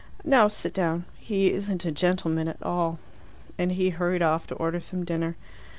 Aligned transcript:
Now, 0.23 0.47
sit 0.47 0.73
down. 0.73 1.05
He 1.19 1.51
isn't 1.53 1.85
a 1.85 1.91
gentleman 1.91 2.47
at 2.47 2.57
all." 2.63 2.97
And 3.59 3.73
he 3.73 3.89
hurried 3.91 4.23
off 4.23 4.47
to 4.47 4.55
order 4.55 4.79
some 4.79 5.05
dinner. 5.05 5.37